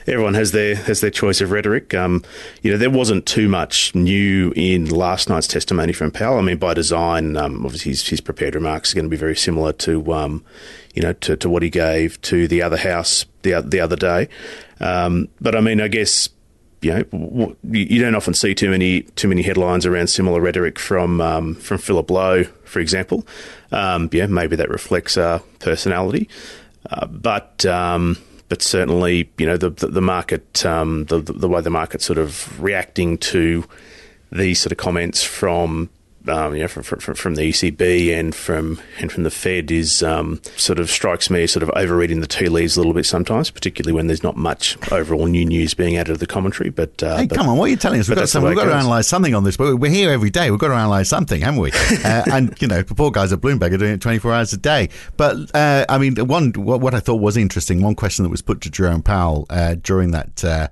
everyone 0.08 0.36
has 0.36 0.54
their 0.54 0.75
has 0.75 1.02
their 1.02 1.12
choice 1.12 1.42
of 1.42 1.52
rhetoric. 1.52 1.94
Um, 1.94 2.24
you 2.62 2.72
know, 2.72 2.78
there 2.78 2.90
wasn't 2.90 3.25
too 3.25 3.50
much 3.50 3.94
new 3.94 4.54
in 4.56 4.90
last 4.90 5.28
night's 5.28 5.48
testimony 5.48 5.92
from 5.92 6.12
Powell. 6.12 6.38
I 6.38 6.42
mean, 6.42 6.60
by 6.60 6.74
design, 6.74 7.36
um, 7.36 7.66
obviously 7.66 7.92
his, 7.92 8.08
his, 8.08 8.22
prepared 8.22 8.56
remarks 8.56 8.94
are 8.94 8.96
going 8.96 9.06
to 9.06 9.10
be 9.10 9.18
very 9.18 9.36
similar 9.36 9.74
to 9.74 10.14
um, 10.14 10.46
you 10.94 11.02
know 11.02 11.12
to, 11.12 11.36
to, 11.36 11.50
what 11.50 11.62
he 11.62 11.70
gave 11.70 12.22
to 12.22 12.48
the 12.48 12.62
other 12.62 12.78
house 12.78 13.25
the 13.42 13.62
the 13.62 13.82
other 13.82 13.98
day. 13.98 14.30
Um, 14.80 15.28
but 15.42 15.58
I 15.58 15.60
mean, 15.60 15.82
I 15.82 15.90
guess 15.90 16.30
you 16.86 16.92
know, 16.94 17.56
you 17.72 18.00
don't 18.00 18.13
often 18.13 18.36
see 18.36 18.54
too 18.54 18.70
many 18.70 19.01
too 19.01 19.27
many 19.27 19.42
headlines 19.42 19.88
around 19.88 20.08
similar 20.08 20.39
rhetoric 20.39 20.77
from 20.77 21.20
um, 21.20 21.56
from 21.56 21.80
Philip 21.80 22.12
Lowe, 22.12 22.44
for 22.44 22.80
example. 22.80 23.25
Um, 23.72 24.08
yeah, 24.12 24.27
maybe 24.27 24.56
that 24.56 24.70
reflects 24.70 25.18
uh, 25.18 25.39
personality, 25.60 26.30
uh, 26.92 27.08
but 27.08 27.65
um, 27.65 28.18
but 28.50 28.62
certainly, 28.62 29.32
you 29.39 29.48
know, 29.48 29.58
the 29.58 29.72
the, 29.72 29.88
the 29.88 30.01
market, 30.01 30.63
um, 30.63 31.06
the 31.06 31.20
the 31.22 31.50
way 31.50 31.62
the 31.62 31.72
market's 31.72 32.06
sort 32.06 32.20
of 32.20 32.62
reacting 32.62 33.18
to 33.18 33.65
these 34.32 34.60
sort 34.60 34.72
of 34.72 34.77
comments 34.77 35.24
from 35.24 35.89
um, 36.27 36.55
you 36.55 36.62
know, 36.62 36.67
from, 36.67 36.84
from, 36.84 37.15
from, 37.15 37.36
the 37.36 37.50
ECB 37.50 38.17
and 38.17 38.34
from 38.34 38.79
and 39.00 39.12
from 39.12 39.24
the 39.24 39.32
Fed 39.32 39.72
is 39.72 40.03
um, 40.03 40.41
sort 40.55 40.79
of 40.79 40.89
strikes 40.89 41.29
me 41.29 41.44
as 41.44 41.51
sort 41.51 41.63
of 41.63 41.70
overreading 41.75 42.22
the 42.22 42.27
tea 42.27 42.50
leaves 42.50 42.75
a 42.75 42.79
little 42.79 42.94
bit 42.94 43.05
sometimes, 43.05 43.51
particularly 43.51 43.94
when 43.94 44.08
there's 44.08 44.24
not 44.24 44.36
much 44.36 44.77
overall 44.91 45.25
new 45.25 45.46
news 45.46 45.74
being 45.74 45.98
added 45.98 46.13
to 46.13 46.20
the 46.20 46.27
commentary. 46.27 46.70
But 46.70 47.01
uh, 47.03 47.17
hey, 47.17 47.27
but, 47.27 47.38
come 47.38 47.50
on, 47.50 47.58
what 47.58 47.65
are 47.65 47.70
you 47.70 47.77
telling 47.77 48.00
us? 48.00 48.10
We've 48.10 48.17
got, 48.17 48.29
some, 48.29 48.44
we've 48.44 48.55
got 48.55 48.65
to 48.65 48.77
analyse 48.77 49.08
something 49.08 49.36
on 49.36 49.44
this. 49.44 49.58
But 49.58 49.77
we're 49.77 49.91
here 49.91 50.12
every 50.12 50.29
day. 50.29 50.51
We've 50.51 50.60
got 50.60 50.67
to 50.70 50.74
analyse 50.74 51.10
something, 51.10 51.41
haven't 51.41 51.62
we? 51.62 51.72
uh, 52.03 52.24
and 52.32 52.55
you 52.62 52.67
know, 52.67 52.82
the 52.82 52.96
poor 52.96 53.12
guys 53.12 53.32
at 53.34 53.39
Bloomberg 53.39 53.74
are 53.74 53.77
doing 53.77 53.94
it 53.94 54.01
24 54.01 54.34
hours 54.34 54.53
a 54.53 54.58
day. 54.58 54.89
But 55.17 55.53
uh, 55.55 55.86
I 55.89 55.98
mean, 55.98 56.15
one 56.27 56.53
what, 56.53 56.82
what, 56.82 56.94
I 56.94 57.00
thought 57.00 57.22
was 57.22 57.38
interesting, 57.38 57.82
one 57.82 57.96
question 57.96 58.24
that 58.24 58.29
was 58.29 58.41
put 58.41 58.62
to 58.62 58.70
Jerome 58.70 59.01
Powell 59.01 59.46
uh, 59.50 59.75
during 59.75 60.12
that 60.12 60.44
uh, 60.44 60.67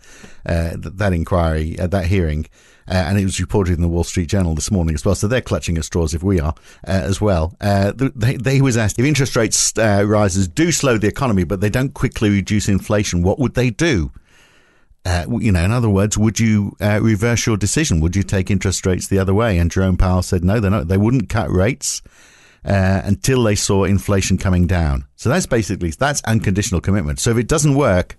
uh, 0.46 0.72
that 0.78 1.14
inquiry, 1.14 1.76
that 1.76 2.06
hearing. 2.06 2.48
Uh, 2.88 2.94
and 2.94 3.18
it 3.18 3.24
was 3.24 3.40
reported 3.40 3.76
in 3.76 3.82
the 3.82 3.88
Wall 3.88 4.04
Street 4.04 4.28
Journal 4.28 4.56
this 4.56 4.72
morning 4.72 4.96
as 4.96 5.06
well. 5.06 5.16
So 5.16 5.28
they're 5.28 5.42
clutching 5.42 5.78
at 5.78 5.86
straws 5.86 6.14
if 6.14 6.24
we 6.24 6.40
are 6.40 6.54
uh, 6.88 6.92
as 6.92 7.22
well. 7.22 7.56
Uh, 7.62 7.94
they, 7.96 8.36
they 8.36 8.62
was 8.62 8.78
asked 8.78 9.00
if 9.00 9.06
interest 9.06 9.36
rates 9.36 9.78
uh, 9.78 10.04
rises 10.06 10.48
do 10.48 10.72
slow 10.72 10.98
the 10.98 11.08
economy, 11.08 11.44
but 11.44 11.62
they 11.62 11.70
don't 11.70 11.94
quickly 11.94 12.30
reduce 12.30 12.68
inflation. 12.68 13.24
What 13.24 13.40
would 13.40 13.54
they 13.54 13.70
do? 13.70 14.12
Uh, 15.06 15.26
you 15.40 15.52
know, 15.52 15.64
in 15.64 15.72
other 15.72 15.90
words, 15.90 16.18
would 16.18 16.40
you 16.40 16.76
uh, 16.80 17.00
reverse 17.02 17.46
your 17.46 17.58
decision? 17.58 18.00
Would 18.00 18.16
you 18.16 18.24
take 18.24 18.50
interest 18.50 18.86
rates 18.86 19.08
the 19.08 19.20
other 19.20 19.34
way? 19.34 19.58
And 19.58 19.70
Jerome 19.70 19.98
Powell 19.98 20.22
said 20.22 20.44
no, 20.44 20.60
not. 20.60 20.88
They 20.88 20.98
wouldn't 20.98 21.30
cut 21.30 21.50
rates. 21.50 22.02
until 22.64 23.44
they 23.44 23.56
saw 23.56 23.84
inflation 23.84 24.38
coming 24.38 24.66
down. 24.66 25.06
So 25.18 25.28
that's 25.30 25.46
basically 25.46 25.92
that's 25.92 26.22
unconditional 26.24 26.80
commitment. 26.80 27.20
So 27.20 27.32
if 27.32 27.38
it 27.38 27.50
doesn't 27.50 27.76
work, 27.76 28.18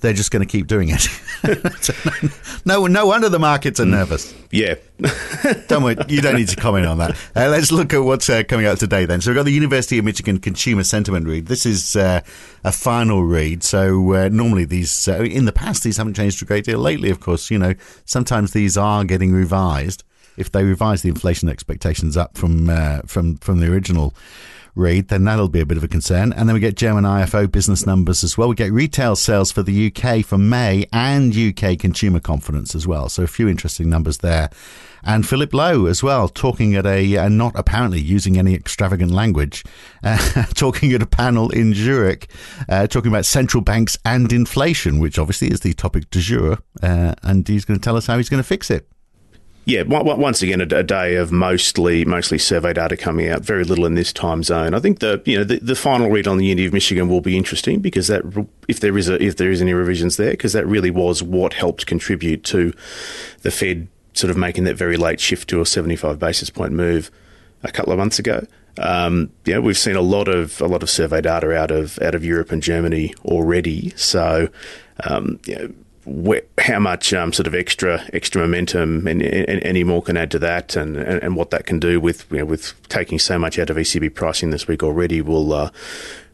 they're 0.00 0.12
just 0.12 0.30
going 0.30 0.46
to 0.46 0.50
keep 0.50 0.66
doing 0.66 0.88
it. 0.90 1.08
no, 2.64 2.86
no 2.86 3.06
wonder 3.06 3.28
the 3.28 3.38
markets 3.38 3.80
are 3.80 3.84
mm. 3.84 3.90
nervous. 3.90 4.34
Yeah. 4.50 4.74
don't 5.68 5.82
worry, 5.82 5.96
you 6.08 6.20
don't 6.20 6.36
need 6.36 6.48
to 6.48 6.56
comment 6.56 6.86
on 6.86 6.98
that. 6.98 7.10
Uh, 7.36 7.48
let's 7.48 7.70
look 7.70 7.92
at 7.94 8.02
what's 8.02 8.28
uh, 8.28 8.42
coming 8.44 8.66
out 8.66 8.78
today 8.78 9.04
then. 9.04 9.20
So 9.20 9.30
we've 9.30 9.36
got 9.36 9.44
the 9.44 9.52
University 9.52 9.98
of 9.98 10.04
Michigan 10.04 10.38
Consumer 10.38 10.84
Sentiment 10.84 11.26
Read. 11.26 11.46
This 11.46 11.66
is 11.66 11.96
uh, 11.96 12.20
a 12.64 12.72
final 12.72 13.22
read. 13.22 13.62
So 13.62 14.14
uh, 14.14 14.28
normally 14.30 14.64
these, 14.64 15.08
uh, 15.08 15.22
in 15.22 15.44
the 15.44 15.52
past, 15.52 15.82
these 15.82 15.96
haven't 15.96 16.14
changed 16.14 16.42
a 16.42 16.44
great 16.44 16.64
deal. 16.64 16.78
Lately, 16.78 17.10
of 17.10 17.20
course, 17.20 17.50
you 17.50 17.58
know, 17.58 17.74
sometimes 18.04 18.52
these 18.52 18.76
are 18.76 19.04
getting 19.04 19.32
revised. 19.32 20.04
If 20.36 20.52
they 20.52 20.64
revise 20.64 21.02
the 21.02 21.10
inflation 21.10 21.48
expectations 21.48 22.16
up 22.16 22.38
from 22.38 22.70
uh, 22.70 23.00
from 23.04 23.36
from 23.38 23.60
the 23.60 23.70
original 23.70 24.14
read, 24.74 25.08
then 25.08 25.24
that'll 25.24 25.48
be 25.48 25.60
a 25.60 25.66
bit 25.66 25.76
of 25.76 25.84
a 25.84 25.88
concern. 25.88 26.32
And 26.32 26.48
then 26.48 26.54
we 26.54 26.60
get 26.60 26.76
German 26.76 27.04
IFO 27.04 27.50
business 27.50 27.86
numbers 27.86 28.24
as 28.24 28.36
well. 28.36 28.48
We 28.48 28.54
get 28.54 28.72
retail 28.72 29.16
sales 29.16 29.52
for 29.52 29.62
the 29.62 29.92
UK 29.92 30.24
for 30.24 30.38
May 30.38 30.86
and 30.92 31.36
UK 31.36 31.78
consumer 31.78 32.20
confidence 32.20 32.74
as 32.74 32.86
well. 32.86 33.08
So 33.08 33.22
a 33.22 33.26
few 33.26 33.48
interesting 33.48 33.88
numbers 33.88 34.18
there. 34.18 34.50
And 35.02 35.26
Philip 35.26 35.54
Lowe 35.54 35.86
as 35.86 36.02
well, 36.02 36.28
talking 36.28 36.74
at 36.74 36.86
a, 36.86 37.16
uh, 37.16 37.28
not 37.28 37.52
apparently 37.54 38.00
using 38.00 38.36
any 38.36 38.54
extravagant 38.54 39.10
language, 39.10 39.64
uh, 40.04 40.44
talking 40.54 40.92
at 40.92 41.02
a 41.02 41.06
panel 41.06 41.50
in 41.50 41.74
Zurich, 41.74 42.30
uh, 42.68 42.86
talking 42.86 43.10
about 43.10 43.24
central 43.24 43.62
banks 43.62 43.96
and 44.04 44.32
inflation, 44.32 44.98
which 44.98 45.18
obviously 45.18 45.48
is 45.48 45.60
the 45.60 45.72
topic 45.72 46.10
du 46.10 46.20
jour. 46.20 46.58
Uh, 46.82 47.14
and 47.22 47.46
he's 47.48 47.64
going 47.64 47.78
to 47.78 47.84
tell 47.84 47.96
us 47.96 48.06
how 48.06 48.16
he's 48.16 48.28
going 48.28 48.42
to 48.42 48.46
fix 48.46 48.70
it. 48.70 48.88
Yeah, 49.66 49.82
once 49.84 50.42
again, 50.42 50.60
a, 50.60 50.82
day 50.82 51.16
of 51.16 51.30
mostly 51.30 52.04
mostly 52.04 52.38
survey 52.38 52.72
data 52.72 52.96
coming 52.96 53.28
out. 53.28 53.42
Very 53.42 53.62
little 53.62 53.86
in 53.86 53.94
this 53.94 54.12
time 54.12 54.42
zone. 54.42 54.74
I 54.74 54.80
think 54.80 55.00
the 55.00 55.22
you 55.26 55.38
know 55.38 55.44
the, 55.44 55.58
the 55.58 55.76
final 55.76 56.10
read 56.10 56.26
on 56.26 56.38
the 56.38 56.46
University 56.46 56.66
of 56.66 56.72
Michigan 56.72 57.08
will 57.08 57.20
be 57.20 57.36
interesting 57.36 57.80
because 57.80 58.08
that 58.08 58.22
if 58.68 58.80
there 58.80 58.96
is 58.96 59.08
a 59.08 59.22
if 59.22 59.36
there 59.36 59.50
is 59.50 59.60
any 59.60 59.74
revisions 59.74 60.16
there 60.16 60.32
because 60.32 60.54
that 60.54 60.66
really 60.66 60.90
was 60.90 61.22
what 61.22 61.52
helped 61.52 61.86
contribute 61.86 62.42
to 62.44 62.72
the 63.42 63.50
Fed 63.50 63.86
sort 64.14 64.30
of 64.30 64.36
making 64.36 64.64
that 64.64 64.76
very 64.76 64.96
late 64.96 65.20
shift 65.20 65.48
to 65.50 65.60
a 65.60 65.66
75 65.66 66.18
basis 66.18 66.50
point 66.50 66.72
move 66.72 67.10
a 67.62 67.70
couple 67.70 67.92
of 67.92 67.98
months 67.98 68.18
ago. 68.18 68.44
Um, 68.78 69.30
yeah, 69.44 69.58
we've 69.58 69.78
seen 69.78 69.96
a 69.96 70.00
lot 70.00 70.28
of 70.28 70.60
a 70.60 70.66
lot 70.66 70.82
of 70.82 70.90
survey 70.90 71.20
data 71.20 71.54
out 71.54 71.70
of 71.70 71.98
out 72.00 72.14
of 72.14 72.24
Europe 72.24 72.50
and 72.50 72.62
Germany 72.62 73.14
already. 73.24 73.90
So, 73.90 74.48
um, 75.04 75.38
how 76.58 76.78
much 76.78 77.12
um, 77.12 77.32
sort 77.32 77.46
of 77.46 77.54
extra 77.54 78.02
extra 78.12 78.40
momentum 78.40 79.06
and, 79.06 79.22
and, 79.22 79.62
any 79.62 79.84
more 79.84 80.02
can 80.02 80.16
add 80.16 80.30
to 80.30 80.38
that, 80.38 80.74
and, 80.76 80.96
and, 80.96 81.22
and, 81.22 81.36
what 81.36 81.50
that 81.50 81.66
can 81.66 81.78
do 81.78 82.00
with 82.00 82.30
you 82.30 82.38
know, 82.38 82.44
with 82.46 82.74
taking 82.88 83.18
so 83.18 83.38
much 83.38 83.58
out 83.58 83.70
of 83.70 83.76
ECB 83.76 84.14
pricing 84.14 84.50
this 84.50 84.66
week 84.66 84.82
already 84.82 85.20
will 85.20 85.52
uh, 85.52 85.70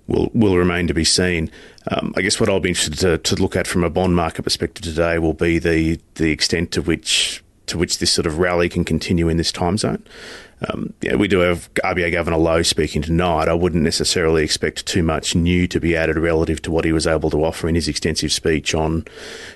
will 0.06 0.30
will 0.34 0.56
remain 0.56 0.86
to 0.86 0.94
be 0.94 1.04
seen. 1.04 1.50
Um, 1.88 2.14
I 2.16 2.22
guess 2.22 2.38
what 2.38 2.48
I'll 2.48 2.60
be 2.60 2.70
interested 2.70 2.98
to, 3.00 3.18
to 3.18 3.42
look 3.42 3.56
at 3.56 3.66
from 3.66 3.84
a 3.84 3.90
bond 3.90 4.14
market 4.14 4.42
perspective 4.42 4.84
today 4.84 5.18
will 5.18 5.34
be 5.34 5.58
the 5.58 5.98
the 6.14 6.30
extent 6.30 6.70
to 6.72 6.82
which 6.82 7.42
to 7.66 7.78
which 7.78 7.98
this 7.98 8.12
sort 8.12 8.26
of 8.26 8.38
rally 8.38 8.68
can 8.68 8.84
continue 8.84 9.28
in 9.28 9.36
this 9.36 9.52
time 9.52 9.78
zone. 9.78 10.02
Um, 10.68 10.94
yeah, 11.02 11.16
we 11.16 11.28
do 11.28 11.40
have 11.40 11.72
RBA 11.74 12.12
Governor 12.12 12.38
Lowe 12.38 12.62
speaking 12.62 13.02
tonight. 13.02 13.46
I 13.46 13.52
wouldn't 13.52 13.82
necessarily 13.82 14.42
expect 14.42 14.86
too 14.86 15.02
much 15.02 15.34
new 15.34 15.66
to 15.68 15.78
be 15.78 15.94
added 15.94 16.16
relative 16.16 16.62
to 16.62 16.70
what 16.70 16.86
he 16.86 16.92
was 16.92 17.06
able 17.06 17.28
to 17.30 17.44
offer 17.44 17.68
in 17.68 17.74
his 17.74 17.88
extensive 17.88 18.32
speech 18.32 18.74
on 18.74 19.04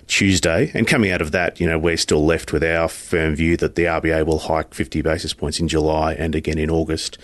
Tuesday. 0.08 0.70
And 0.74 0.86
coming 0.86 1.10
out 1.10 1.22
of 1.22 1.32
that, 1.32 1.58
you 1.58 1.66
know, 1.66 1.78
we're 1.78 1.96
still 1.96 2.24
left 2.26 2.52
with 2.52 2.62
our 2.62 2.86
firm 2.86 3.34
view 3.34 3.56
that 3.56 3.76
the 3.76 3.84
RBA 3.84 4.26
will 4.26 4.40
hike 4.40 4.74
50 4.74 5.00
basis 5.00 5.32
points 5.32 5.58
in 5.58 5.68
July 5.68 6.12
and 6.12 6.34
again 6.34 6.58
in 6.58 6.68
August. 6.68 7.16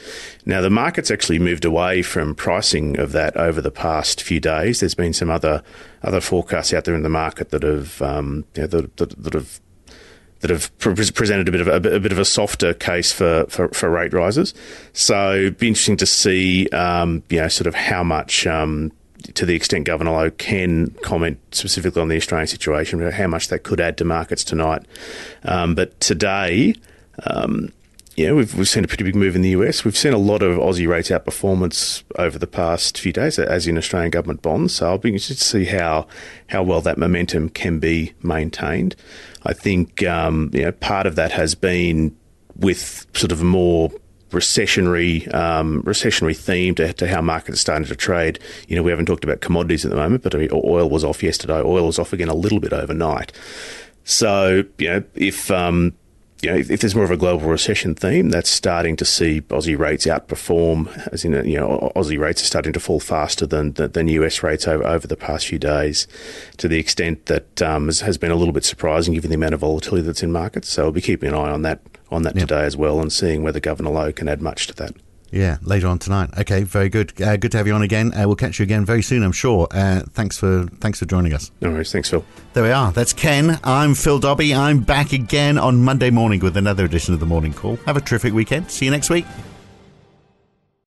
Now, 0.46 0.62
the 0.62 0.70
market's 0.70 1.10
actually 1.10 1.38
moved 1.38 1.66
away 1.66 2.00
from 2.00 2.34
pricing 2.34 2.98
of 2.98 3.12
that 3.12 3.36
over 3.36 3.60
the 3.60 3.70
past 3.70 4.22
few 4.22 4.40
days. 4.40 4.80
There's 4.80 4.94
been 4.94 5.12
some 5.12 5.30
other 5.30 5.62
other 6.02 6.20
forecasts 6.20 6.72
out 6.72 6.84
there 6.84 6.94
in 6.94 7.02
the 7.02 7.08
market 7.08 7.50
that 7.50 7.64
have 7.64 8.00
um, 8.00 8.44
you 8.54 8.62
know, 8.62 8.68
that, 8.68 8.96
that, 8.96 9.22
that 9.22 9.34
have 9.34 9.60
that 10.46 10.52
have 10.52 10.78
pre- 10.78 10.94
presented 10.94 11.48
a 11.48 11.52
bit 11.52 11.60
of 11.60 11.68
a, 11.68 11.96
a, 11.96 12.00
bit 12.00 12.12
of 12.12 12.18
a 12.18 12.24
softer 12.24 12.72
case 12.72 13.12
for, 13.12 13.46
for, 13.48 13.68
for, 13.68 13.90
rate 13.90 14.12
rises. 14.12 14.54
So 14.92 15.34
it'd 15.34 15.58
be 15.58 15.68
interesting 15.68 15.96
to 15.98 16.06
see, 16.06 16.68
um, 16.68 17.22
you 17.28 17.40
know, 17.40 17.48
sort 17.48 17.66
of 17.66 17.74
how 17.74 18.04
much, 18.04 18.46
um, 18.46 18.92
to 19.34 19.44
the 19.44 19.54
extent 19.54 19.86
Governor 19.86 20.12
Lowe 20.12 20.30
can 20.30 20.90
comment 21.02 21.38
specifically 21.50 22.00
on 22.00 22.08
the 22.08 22.16
Australian 22.16 22.46
situation, 22.46 23.00
how 23.10 23.26
much 23.26 23.48
that 23.48 23.64
could 23.64 23.80
add 23.80 23.98
to 23.98 24.04
markets 24.04 24.44
tonight. 24.44 24.82
Um, 25.44 25.74
but 25.74 25.98
today, 26.00 26.74
um, 27.24 27.72
yeah, 28.16 28.32
we've, 28.32 28.54
we've 28.54 28.68
seen 28.68 28.82
a 28.82 28.88
pretty 28.88 29.04
big 29.04 29.14
move 29.14 29.36
in 29.36 29.42
the 29.42 29.50
US. 29.50 29.84
We've 29.84 29.96
seen 29.96 30.14
a 30.14 30.18
lot 30.18 30.42
of 30.42 30.56
Aussie 30.56 30.88
rates 30.88 31.10
outperformance 31.10 32.02
over 32.18 32.38
the 32.38 32.46
past 32.46 32.98
few 32.98 33.12
days, 33.12 33.38
as 33.38 33.66
in 33.66 33.76
Australian 33.76 34.10
government 34.10 34.40
bonds. 34.40 34.74
So 34.74 34.86
I'll 34.86 34.98
be 34.98 35.10
interested 35.10 35.36
to 35.36 35.44
see 35.44 35.66
how 35.66 36.06
how 36.48 36.62
well 36.62 36.80
that 36.80 36.96
momentum 36.96 37.50
can 37.50 37.78
be 37.78 38.14
maintained. 38.22 38.96
I 39.44 39.52
think 39.52 40.02
um, 40.04 40.50
you 40.54 40.62
know 40.62 40.72
part 40.72 41.06
of 41.06 41.14
that 41.16 41.30
has 41.32 41.54
been 41.54 42.16
with 42.56 43.06
sort 43.12 43.32
of 43.32 43.42
more 43.42 43.90
recessionary 44.30 45.32
um, 45.34 45.82
recessionary 45.82 46.36
theme 46.36 46.74
to, 46.76 46.94
to, 46.94 47.06
how 47.06 47.20
markets 47.20 47.58
are 47.58 47.60
starting 47.60 47.86
to 47.86 47.96
trade. 47.96 48.38
You 48.66 48.76
know, 48.76 48.82
we 48.82 48.90
haven't 48.90 49.06
talked 49.06 49.24
about 49.24 49.42
commodities 49.42 49.84
at 49.84 49.90
the 49.90 49.96
moment, 49.96 50.22
but 50.22 50.34
I 50.34 50.38
mean, 50.38 50.48
oil 50.52 50.88
was 50.88 51.04
off 51.04 51.22
yesterday. 51.22 51.60
Oil 51.60 51.84
was 51.84 51.98
off 51.98 52.14
again 52.14 52.28
a 52.28 52.34
little 52.34 52.60
bit 52.60 52.72
overnight. 52.72 53.30
So 54.04 54.64
you 54.78 54.88
know, 54.88 55.04
if 55.14 55.50
um, 55.50 55.92
you 56.42 56.50
know, 56.50 56.56
if, 56.56 56.70
if, 56.70 56.80
there's 56.80 56.94
more 56.94 57.04
of 57.04 57.10
a 57.10 57.16
global 57.16 57.48
recession 57.48 57.94
theme, 57.94 58.30
that's 58.30 58.50
starting 58.50 58.96
to 58.96 59.04
see 59.04 59.40
Aussie 59.42 59.78
rates 59.78 60.06
outperform, 60.06 61.08
as 61.12 61.24
in, 61.24 61.32
you 61.48 61.58
know, 61.58 61.92
Aussie 61.96 62.18
rates 62.18 62.42
are 62.42 62.46
starting 62.46 62.72
to 62.74 62.80
fall 62.80 63.00
faster 63.00 63.46
than 63.46 63.72
than 63.72 64.08
US 64.08 64.42
rates 64.42 64.68
over, 64.68 64.86
over 64.86 65.06
the 65.06 65.16
past 65.16 65.46
few 65.46 65.58
days, 65.58 66.06
to 66.58 66.68
the 66.68 66.78
extent 66.78 67.26
that 67.26 67.62
um, 67.62 67.86
has, 67.86 68.00
has, 68.00 68.18
been 68.18 68.30
a 68.30 68.36
little 68.36 68.52
bit 68.52 68.64
surprising 68.64 69.14
given 69.14 69.30
the 69.30 69.36
amount 69.36 69.54
of 69.54 69.60
volatility 69.60 70.02
that's 70.02 70.22
in 70.22 70.30
markets. 70.30 70.68
So 70.68 70.84
I'll 70.84 70.92
be 70.92 71.00
keeping 71.00 71.30
an 71.30 71.34
eye 71.34 71.50
on 71.50 71.62
that 71.62 71.80
on 72.10 72.22
that 72.22 72.36
yep. 72.36 72.48
today 72.48 72.64
as 72.64 72.76
well, 72.76 73.00
and 73.00 73.12
seeing 73.12 73.42
whether 73.42 73.60
Governor 73.60 73.90
Lowe 73.90 74.12
can 74.12 74.28
add 74.28 74.42
much 74.42 74.66
to 74.66 74.74
that. 74.74 74.94
Yeah, 75.36 75.58
later 75.62 75.86
on 75.88 75.98
tonight. 75.98 76.30
Okay, 76.38 76.62
very 76.62 76.88
good. 76.88 77.20
Uh, 77.20 77.36
good 77.36 77.52
to 77.52 77.58
have 77.58 77.66
you 77.66 77.74
on 77.74 77.82
again. 77.82 78.12
Uh, 78.14 78.26
we'll 78.26 78.36
catch 78.36 78.58
you 78.58 78.62
again 78.62 78.86
very 78.86 79.02
soon, 79.02 79.22
I'm 79.22 79.32
sure. 79.32 79.68
Uh, 79.70 80.00
thanks 80.12 80.38
for 80.38 80.66
thanks 80.80 80.98
for 80.98 81.04
joining 81.04 81.34
us. 81.34 81.50
No 81.60 81.70
worries. 81.70 81.92
Thanks, 81.92 82.08
Phil. 82.08 82.24
There 82.54 82.62
we 82.62 82.70
are. 82.70 82.90
That's 82.90 83.12
Ken. 83.12 83.60
I'm 83.62 83.94
Phil 83.94 84.18
Dobbie. 84.18 84.54
I'm 84.54 84.80
back 84.80 85.12
again 85.12 85.58
on 85.58 85.84
Monday 85.84 86.08
morning 86.08 86.40
with 86.40 86.56
another 86.56 86.86
edition 86.86 87.12
of 87.12 87.20
the 87.20 87.26
Morning 87.26 87.52
Call. 87.52 87.76
Have 87.84 87.98
a 87.98 88.00
terrific 88.00 88.32
weekend. 88.32 88.70
See 88.70 88.86
you 88.86 88.90
next 88.90 89.10
week. 89.10 89.26